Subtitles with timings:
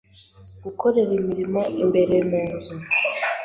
[0.63, 2.75] gukorera imirimo imbere mu nzu,